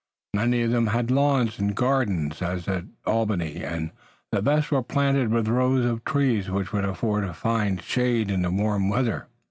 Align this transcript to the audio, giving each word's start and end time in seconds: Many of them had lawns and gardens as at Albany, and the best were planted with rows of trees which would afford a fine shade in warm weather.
Many 0.33 0.63
of 0.63 0.71
them 0.71 0.87
had 0.87 1.11
lawns 1.11 1.59
and 1.59 1.75
gardens 1.75 2.41
as 2.41 2.67
at 2.67 2.85
Albany, 3.05 3.63
and 3.63 3.91
the 4.31 4.41
best 4.41 4.71
were 4.71 4.81
planted 4.81 5.29
with 5.31 5.47
rows 5.47 5.85
of 5.85 6.03
trees 6.03 6.49
which 6.49 6.73
would 6.73 6.85
afford 6.85 7.23
a 7.23 7.35
fine 7.35 7.77
shade 7.77 8.31
in 8.31 8.57
warm 8.57 8.89
weather. 8.89 9.27